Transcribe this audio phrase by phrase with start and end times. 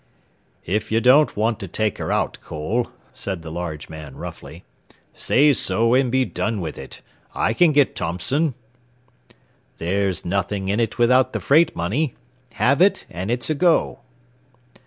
[0.65, 4.63] "If you don't want to take her out, Cole," said the large man, roughly,
[5.13, 7.03] "say so and be done with it.
[7.35, 8.55] I can get Thompson."
[9.77, 12.15] "There's nothing in it without the freight money.
[12.53, 13.99] Halve it and it's a go."